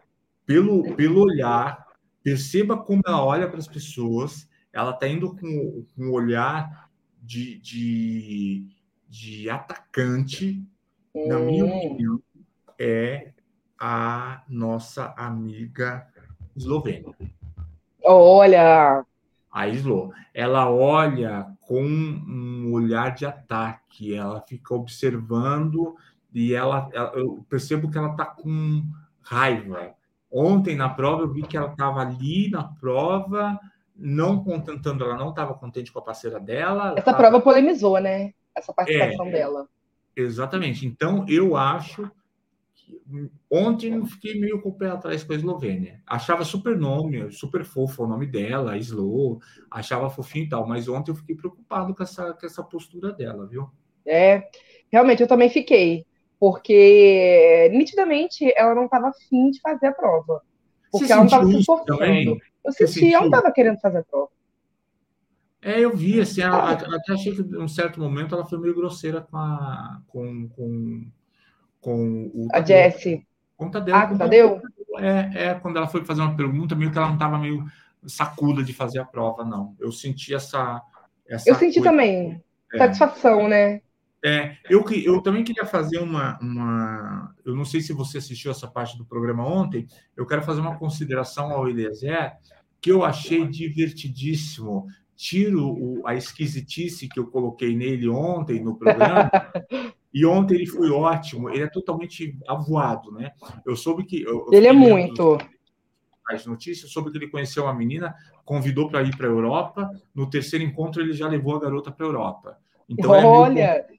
[0.45, 1.88] pelo, pelo olhar
[2.23, 6.91] Perceba como ela olha para as pessoas, ela está indo com, com um olhar
[7.23, 8.67] de, de,
[9.09, 10.63] de atacante,
[11.15, 11.77] na minha hum.
[11.77, 12.23] opinião,
[12.79, 13.33] é
[13.79, 16.07] a nossa amiga
[16.57, 17.15] eslovênia.
[18.05, 19.05] Olha!
[19.51, 20.13] A Slo.
[20.35, 25.97] Ela olha com um olhar de ataque, ela fica observando
[26.33, 28.83] e ela, ela eu percebo que ela está com
[29.21, 29.95] raiva,
[30.31, 33.59] Ontem na prova eu vi que ela estava ali na prova,
[33.97, 36.93] não contentando, ela não estava contente com a parceira dela.
[36.97, 37.19] Essa tava...
[37.19, 38.33] prova polemizou, né?
[38.55, 39.69] Essa participação é, dela.
[40.14, 40.87] Exatamente.
[40.87, 42.11] Então eu acho
[42.75, 43.01] que
[43.51, 46.03] ontem eu fiquei meio com o pé atrás com a Eslovênia.
[46.07, 51.11] Achava super nome, super fofo o nome dela, Slo, achava fofinho e tal, mas ontem
[51.11, 53.71] eu fiquei preocupado com essa, com essa postura dela, viu?
[54.07, 54.49] É,
[54.91, 56.07] realmente eu também fiquei
[56.38, 60.42] porque nitidamente ela não estava afim de fazer a prova.
[60.90, 62.38] Porque Você ela não estava se esforçando.
[62.64, 64.31] Eu senti, ela não estava querendo fazer a prova.
[65.61, 68.74] É, eu vi, assim, ela, até achei que em um certo momento ela foi meio
[68.74, 71.11] grosseira com a, com, com,
[71.81, 73.27] com o A Jessie.
[73.57, 73.94] Com o Tadeu.
[73.94, 74.62] Ah, com o Tadeu?
[74.98, 77.64] É, é, quando ela foi fazer uma pergunta, meio que ela não estava meio
[78.07, 79.74] sacuda de fazer a prova, não.
[79.81, 80.81] Eu senti essa...
[81.29, 82.42] essa eu senti coisa, também.
[82.72, 82.79] É.
[82.79, 83.83] Satisfação, né?
[84.25, 87.35] É, eu, eu também queria fazer uma, uma.
[87.45, 89.87] Eu não sei se você assistiu essa parte do programa ontem.
[90.17, 92.33] Eu quero fazer uma consideração ao Eliezer,
[92.81, 94.87] que eu achei divertidíssimo.
[95.15, 99.31] Tiro o, a esquisitice que eu coloquei nele ontem no programa.
[100.13, 101.51] e ontem ele foi ótimo.
[101.51, 103.33] Ele é totalmente avoado, né?
[103.65, 104.23] Eu soube que.
[104.23, 105.39] Eu, ele é muito.
[106.29, 109.89] As notícias, soube que ele conheceu uma menina, convidou para ir para a Europa.
[110.15, 112.59] No terceiro encontro, ele já levou a garota para a Europa.
[112.89, 113.61] Então, Olha!
[113.61, 113.98] É meio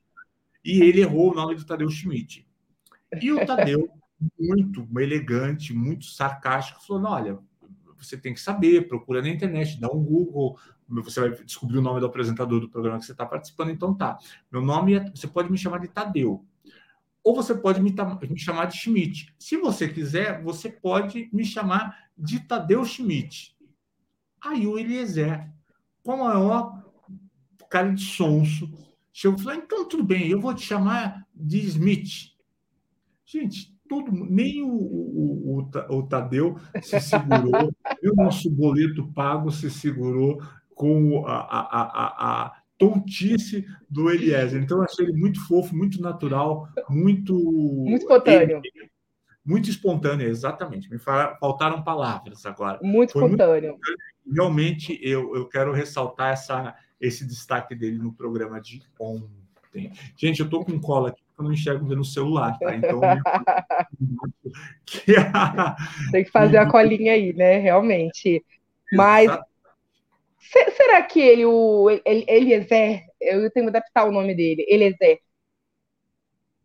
[0.69, 2.47] e ele errou o nome do Tadeu Schmidt.
[3.21, 3.89] E o Tadeu,
[4.37, 7.39] muito elegante, muito sarcástico, falou: não, olha,
[7.97, 11.99] você tem que saber, procura na internet, dá um Google, você vai descobrir o nome
[11.99, 13.71] do apresentador do programa que você está participando.
[13.71, 14.17] Então tá,
[14.51, 16.45] meu nome é, você pode me chamar de Tadeu.
[17.23, 17.93] Ou você pode me,
[18.29, 19.33] me chamar de Schmidt.
[19.37, 23.55] Se você quiser, você pode me chamar de Tadeu Schmidt.
[24.41, 25.51] Aí o Eliezer,
[26.01, 26.83] com a maior
[27.69, 28.71] cara de sonso,
[29.11, 32.33] chegou e falou: então tudo bem, eu vou te chamar de Smith.
[33.25, 39.51] Gente, todo, nem o, o, o, o Tadeu se segurou, nem o nosso boleto pago
[39.51, 40.41] se segurou
[40.73, 44.63] com a, a, a, a tontice do Eliezer.
[44.63, 47.35] Então, eu achei ele muito fofo, muito natural, muito.
[47.35, 48.61] Muito espontâneo.
[49.45, 50.89] Muito espontâneo, exatamente.
[50.89, 52.79] Me faltaram palavras agora.
[52.81, 53.71] Muito espontâneo.
[53.71, 59.91] Muito, realmente, eu, eu quero ressaltar essa, esse destaque dele no programa de ontem.
[60.17, 62.75] Gente, eu estou com cola aqui eu não enxergo no celular, tá?
[62.75, 62.99] Então.
[64.85, 65.75] que a...
[66.11, 67.57] Tem que fazer a colinha aí, né?
[67.57, 68.43] Realmente.
[68.91, 69.31] Mas.
[70.75, 75.19] Será que ele, o Eliezer, eu tenho que adaptar o nome dele, Eliezer.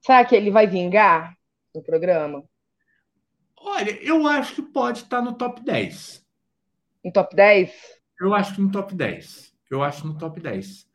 [0.00, 1.36] Será que ele vai vingar
[1.74, 2.42] no programa?
[3.58, 6.24] Olha, eu acho que pode estar no top 10.
[7.04, 7.72] No top 10?
[8.20, 9.53] Eu acho que no top 10.
[9.74, 10.88] Eu acho no top 10.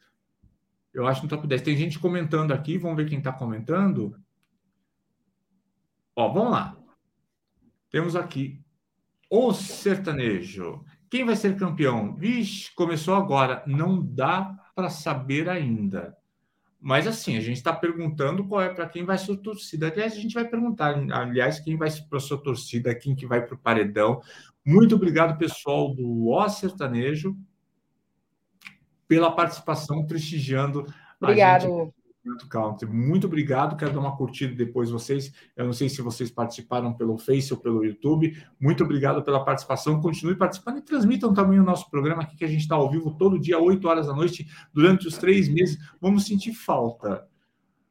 [0.94, 1.62] Eu acho no top 10.
[1.62, 4.18] Tem gente comentando aqui, vamos ver quem está comentando.
[6.16, 6.78] Ó, vamos lá.
[7.92, 8.64] Temos aqui
[9.30, 10.84] o sertanejo.
[11.10, 12.16] Quem vai ser campeão?
[12.16, 13.64] Vixe, começou agora.
[13.68, 16.16] Não dá para saber ainda.
[16.80, 19.88] Mas assim, a gente está perguntando qual é para quem vai sua torcida.
[19.88, 23.56] Aliás, a gente vai perguntar, aliás, quem vai para sua torcida, quem que vai para
[23.56, 24.22] o paredão.
[24.66, 27.38] Muito obrigado, pessoal do O Sertanejo
[29.10, 30.86] pela participação, prestigiando
[31.20, 31.92] Obrigado.
[31.96, 32.00] a.
[32.48, 32.88] Country.
[32.88, 33.76] Muito obrigado.
[33.76, 35.34] Quero dar uma curtida depois vocês.
[35.56, 38.38] Eu não sei se vocês participaram pelo Face ou pelo YouTube.
[38.60, 40.00] Muito obrigado pela participação.
[40.00, 43.16] Continue participando e transmitam também o nosso programa aqui, que a gente está ao vivo
[43.18, 45.80] todo dia, 8 horas da noite, durante os três meses.
[46.00, 47.28] Vamos sentir falta.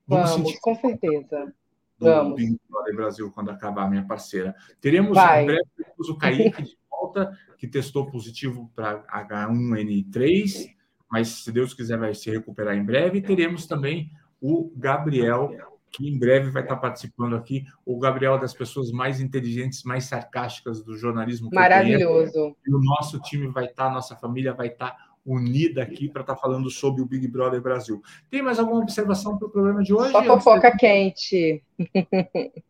[0.07, 1.53] Vamos, Vamos sentir com certeza.
[1.99, 2.41] Do Vamos.
[2.71, 4.55] Brother Brasil quando acabar, minha parceira.
[4.81, 5.43] Teremos Vai.
[5.43, 5.65] em breve
[5.99, 10.78] o Kaique de volta, que testou positivo para H1N3
[11.11, 13.18] mas se Deus quiser vai se recuperar em breve.
[13.18, 15.51] E teremos também o Gabriel,
[15.90, 17.66] que em breve vai estar participando aqui.
[17.85, 21.51] O Gabriel é das pessoas mais inteligentes, mais sarcásticas do jornalismo.
[21.53, 22.57] Maravilhoso.
[22.66, 26.71] E o nosso time vai estar, nossa família vai estar unida aqui para estar falando
[26.71, 28.03] sobre o Big Brother Brasil.
[28.31, 30.12] Tem mais alguma observação para o programa de hoje?
[30.12, 31.62] Só fofoca quente.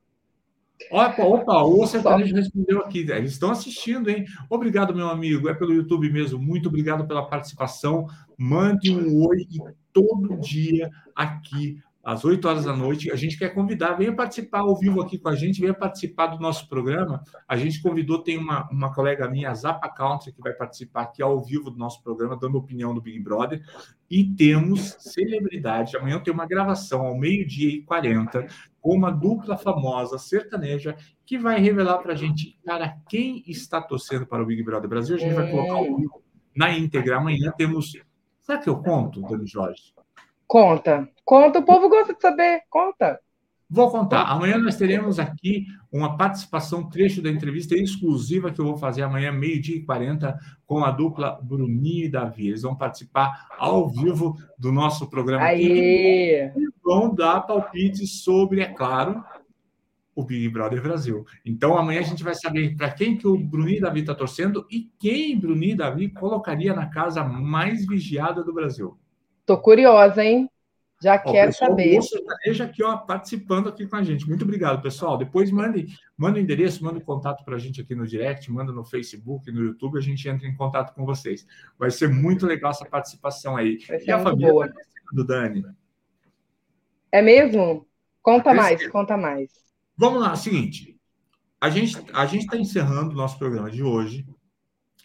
[0.91, 3.01] Opa, opa, o sertanejo respondeu aqui.
[3.11, 4.25] Eles estão assistindo, hein?
[4.49, 5.49] Obrigado, meu amigo.
[5.49, 6.39] É pelo YouTube mesmo.
[6.39, 8.07] Muito obrigado pela participação.
[8.37, 9.47] Mande um oi
[9.93, 13.13] todo dia aqui às 8 horas da noite.
[13.13, 16.41] A gente quer convidar, venha participar ao vivo aqui com a gente, venha participar do
[16.41, 17.23] nosso programa.
[17.47, 21.23] A gente convidou, tem uma, uma colega minha, a Zapa Country, que vai participar aqui
[21.23, 23.63] ao vivo do nosso programa, dando opinião do Big Brother.
[24.11, 25.99] E temos celebridade.
[25.99, 28.47] Amanhã tem uma gravação ao meio-dia e 40
[28.81, 34.27] com uma dupla famosa sertaneja que vai revelar para a gente, cara, quem está torcendo
[34.27, 35.17] para o Big Brother Brasil.
[35.17, 36.23] A gente vai colocar o
[36.57, 37.19] na íntegra.
[37.19, 37.93] Amanhã temos.
[38.41, 39.93] Será que eu conto, Dani Jorge?
[40.49, 41.07] Conta.
[41.27, 42.63] Conta, o povo gosta de saber.
[42.71, 43.21] Conta.
[43.71, 44.23] Vou contar.
[44.23, 49.31] Amanhã nós teremos aqui uma participação, trecho da entrevista exclusiva que eu vou fazer amanhã,
[49.31, 52.49] meio-dia e 40, com a dupla Bruninho e Davi.
[52.49, 56.51] Eles vão participar ao vivo do nosso programa aqui e
[56.83, 59.23] vão dar palpites sobre, é claro,
[60.15, 61.27] o Big Brother Brasil.
[61.45, 64.67] Então amanhã a gente vai saber para quem que o Bruninho e Davi está torcendo
[64.71, 68.99] e quem Bruninho e Davi colocaria na casa mais vigiada do Brasil.
[69.49, 70.47] Tô curiosa, hein?
[71.03, 71.99] Já ó, quero saber.
[71.99, 74.29] Esteja aqui, ó, participando aqui com a gente.
[74.29, 75.17] Muito obrigado, pessoal.
[75.17, 75.87] Depois mande,
[76.19, 79.51] manda o endereço, manda o contato para a gente aqui no direct, manda no Facebook,
[79.51, 81.47] no YouTube, a gente entra em contato com vocês.
[81.79, 83.79] Vai ser muito legal essa participação aí.
[84.07, 84.71] e a família boa.
[85.15, 85.65] do Dani.
[87.11, 87.87] É mesmo?
[88.21, 89.51] Conta mais, conta mais.
[89.97, 91.01] Vamos lá, seguinte.
[91.59, 94.27] A gente a gente está encerrando o nosso programa de hoje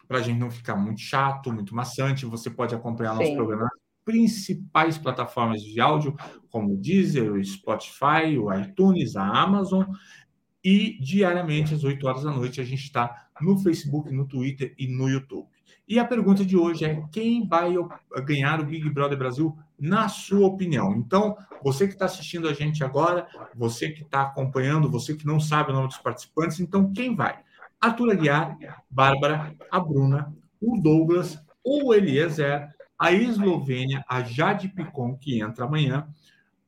[0.05, 2.25] para a gente não ficar muito chato, muito maçante.
[2.25, 3.19] Você pode acompanhar Sim.
[3.19, 3.69] nosso programa
[4.03, 6.15] principais plataformas de áudio,
[6.49, 9.85] como o Deezer, o Spotify, o iTunes, a Amazon.
[10.63, 14.87] E diariamente, às 8 horas da noite, a gente está no Facebook, no Twitter e
[14.87, 15.47] no YouTube.
[15.87, 17.73] E a pergunta de hoje é: quem vai
[18.25, 20.95] ganhar o Big Brother Brasil, na sua opinião?
[20.95, 25.39] Então, você que está assistindo a gente agora, você que está acompanhando, você que não
[25.39, 27.39] sabe o nome dos participantes, então quem vai?
[27.81, 28.57] Arthur Aguiar,
[28.89, 36.07] Bárbara, a Bruna, o Douglas, o Eliezer, a Eslovênia, a Jade Picon, que entra amanhã,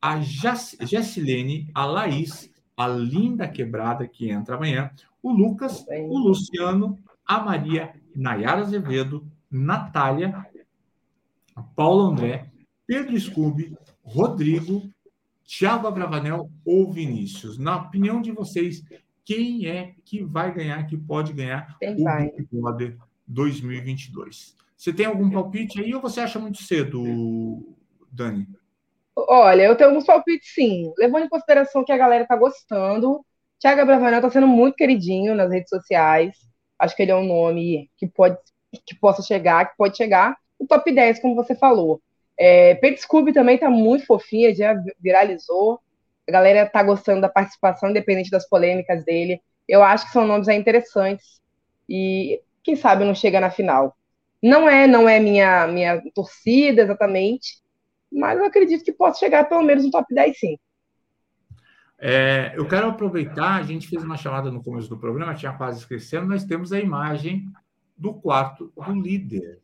[0.02, 4.92] a Jessilene, a Laís a Linda Quebrada, que entra amanhã,
[5.24, 10.46] o Lucas, o Luciano, a Maria, Nayara Azevedo, Natália,
[11.76, 12.52] Paulo André,
[12.86, 14.90] Pedro Scooby, Rodrigo,
[15.48, 17.58] Thiago Abravanel ou Vinícius.
[17.58, 18.84] Na opinião de vocês,
[19.24, 22.30] quem é que vai ganhar, que pode ganhar quem o vai?
[22.32, 24.56] Big Brother 2022?
[24.78, 27.76] Você tem algum palpite aí ou você acha muito cedo,
[28.12, 28.48] Dani?
[29.16, 30.94] Olha, eu tenho alguns palpites sim.
[30.98, 33.26] Levando em consideração que a galera está gostando.
[33.60, 36.36] Thiago Abravanel está sendo muito queridinho nas redes sociais.
[36.78, 38.38] Acho que ele é um nome que pode
[38.86, 40.36] que possa chegar, que pode chegar.
[40.60, 42.02] O top 10, como você falou.
[42.38, 45.80] É, Pedro Scooby também está muito fofinha, já viralizou.
[46.28, 49.42] A galera está gostando da participação, independente das polêmicas dele.
[49.68, 51.40] Eu acho que são nomes interessantes.
[51.88, 53.96] E quem sabe não chega na final.
[54.45, 57.58] Não é, não é minha minha torcida exatamente,
[58.12, 60.60] mas eu acredito que possa chegar pelo menos no top 10 sim.
[61.97, 65.79] É, eu quero aproveitar, a gente fez uma chamada no começo do programa, tinha quase
[65.79, 67.45] esquecendo, nós temos a imagem
[67.97, 69.62] do quarto do líder.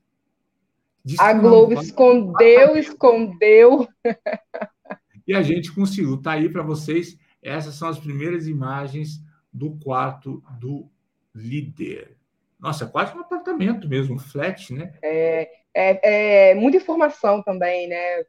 [1.19, 3.87] A Globo escondeu, escondeu.
[5.27, 6.15] E a gente conseguiu.
[6.15, 7.15] Está aí para vocês.
[7.41, 10.89] Essas são as primeiras imagens do quarto do
[11.33, 12.17] líder.
[12.62, 14.93] Nossa, quase um apartamento mesmo, flat, né?
[15.02, 18.24] É, é, é muita informação também, né?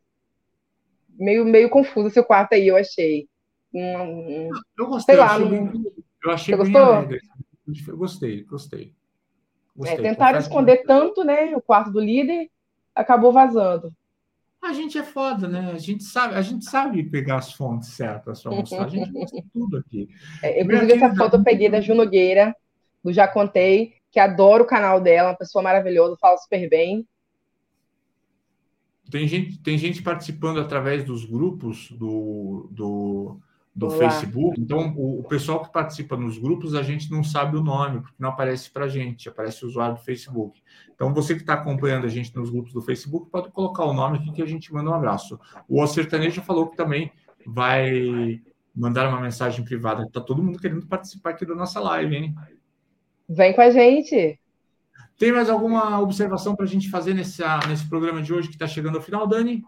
[1.11, 3.29] Meio, meio confuso esse quarto aí, eu achei.
[3.75, 5.85] Um, eu gostei, lá, eu achei, bem,
[6.25, 7.21] eu achei Você bem alegre.
[7.87, 8.95] Eu gostei, gostei.
[9.77, 9.99] gostei.
[9.99, 10.85] É, tentaram esconder que...
[10.85, 11.55] tanto, né?
[11.55, 12.51] O quarto do líder
[12.95, 13.93] acabou vazando.
[14.63, 15.73] A gente é foda, né?
[15.75, 18.85] A gente sabe, a gente sabe pegar as fontes certas para mostrar.
[18.85, 20.09] A gente mostra tudo aqui.
[20.43, 22.55] É, inclusive, essa foto eu peguei da Ju Nogueira,
[23.03, 27.09] do Já Contei, que adoro o canal dela, uma pessoa maravilhosa, fala super bem.
[29.11, 33.41] Tem gente, tem gente participando através dos grupos do, do,
[33.75, 34.61] do Facebook.
[34.61, 38.17] Então, o, o, pessoal que participa nos grupos, a gente não sabe o nome, porque
[38.19, 40.63] não aparece para a gente, aparece o usuário do Facebook.
[40.95, 44.19] Então, você que está acompanhando a gente nos grupos do Facebook, pode colocar o nome
[44.19, 45.41] aqui que a gente manda um abraço.
[45.67, 47.11] O Sertanejo falou que também
[47.47, 48.43] vai
[48.75, 50.03] mandar uma mensagem privada.
[50.03, 52.35] Está todo mundo querendo participar aqui da nossa live, hein?
[53.29, 54.39] Vem com a gente.
[55.19, 58.67] Tem mais alguma observação para a gente fazer nesse, nesse programa de hoje que está
[58.67, 59.63] chegando ao final, Dani?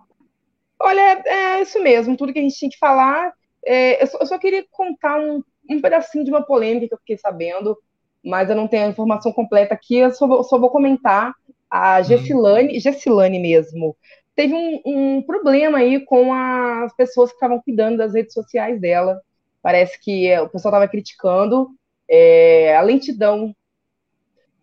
[0.80, 2.16] Olha, é isso mesmo.
[2.16, 3.32] Tudo que a gente tinha que falar.
[3.64, 6.98] É, eu, só, eu, só, queria contar um, um, pedacinho de uma polêmica que eu
[6.98, 7.78] fiquei sabendo,
[8.22, 9.98] mas eu não tenho a informação completa aqui.
[9.98, 11.32] Eu só, só vou comentar.
[11.70, 12.02] A.
[12.02, 13.96] Gessilane, Gessilane mesmo,
[14.36, 19.20] teve um, um, problema aí com as pessoas que estavam cuidando das redes sociais dela.
[19.62, 21.70] Parece que o pessoal estava criticando
[22.08, 23.54] é, a lentidão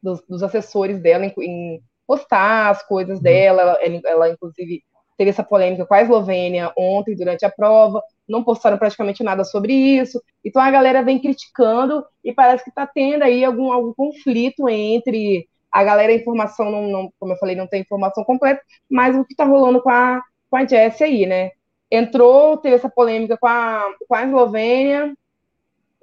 [0.01, 3.23] dos, dos, assessores dela em, em, postar as coisas uhum.
[3.23, 3.61] dela.
[3.81, 4.83] Ela, ela, inclusive,
[5.17, 8.01] teve essa polêmica com a Eslovênia ontem, durante a prova.
[8.27, 10.21] Não postaram praticamente nada sobre isso.
[10.43, 15.47] Então a galera vem criticando e parece que está tendo aí algum, algum conflito entre
[15.71, 19.23] a galera, a informação, não, não, como eu falei, não tem informação completa, mas o
[19.23, 21.51] que está rolando com a, com a Jessie aí, né?
[21.89, 25.13] Entrou, teve essa polêmica com a, com a Eslovênia,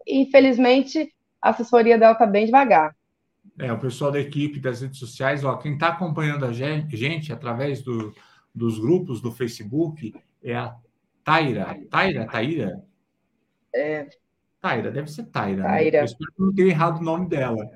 [0.07, 2.95] infelizmente a assessoria dela está bem devagar.
[3.59, 7.33] É, o pessoal da equipe das redes sociais, ó, quem está acompanhando a gente, gente
[7.33, 8.15] através do,
[8.55, 10.77] dos grupos do Facebook é a
[11.25, 11.77] Taira.
[11.91, 12.27] Taira?
[12.27, 12.83] Taira?
[13.75, 14.09] É.
[14.61, 15.63] Taira, deve ser Taira.
[15.63, 15.91] Taira.
[15.91, 16.01] Né?
[16.01, 17.69] Eu espero que não tenha errado o nome dela.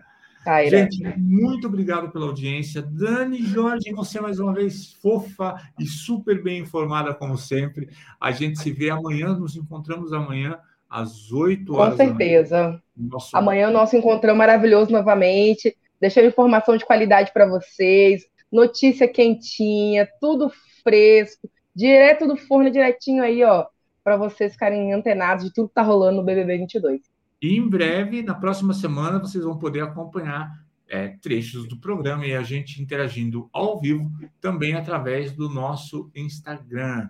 [0.44, 0.70] Taira.
[0.70, 2.83] Gente, muito obrigado pela audiência.
[2.83, 7.88] Dani Jorge, você mais uma vez fofa e super bem informada, como sempre.
[8.20, 11.96] A gente se vê amanhã, nos encontramos amanhã às 8 horas.
[11.96, 12.82] Com certeza.
[12.96, 13.37] Nosso...
[13.37, 15.76] Amanhã o nosso encontrão maravilhoso novamente.
[16.00, 20.50] Deixando informação de qualidade para vocês, notícia quentinha, tudo
[20.83, 23.66] fresco, direto do forno, direitinho aí, ó,
[24.02, 27.00] para vocês ficarem antenados de tudo que tá rolando no BBB 22.
[27.40, 30.50] E em breve, na próxima semana, vocês vão poder acompanhar
[30.88, 37.09] é, trechos do programa e a gente interagindo ao vivo também através do nosso Instagram.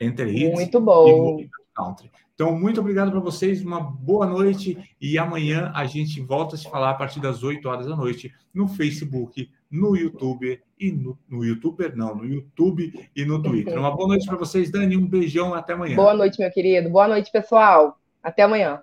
[0.00, 1.44] Hits Muito bom.
[1.74, 2.10] Country.
[2.34, 6.68] Então, muito obrigado para vocês, uma boa noite e amanhã a gente volta a se
[6.68, 11.44] falar a partir das 8 horas da noite no Facebook, no YouTube e no, no
[11.44, 13.78] YouTuber, não, no YouTube e no Twitter.
[13.78, 15.94] Uma boa noite para vocês, Dani, um beijão, até amanhã.
[15.94, 16.90] Boa noite, meu querido.
[16.90, 18.00] Boa noite, pessoal.
[18.20, 18.82] Até amanhã.